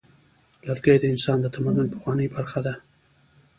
[0.67, 2.73] لرګی د انسان د تمدن پخوانۍ برخه ده.